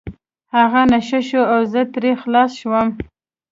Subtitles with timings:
[0.55, 2.87] هغه نشه شو او زه ترې خلاص شوم.